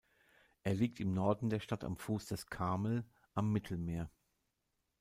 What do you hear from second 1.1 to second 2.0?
Norden der Stadt am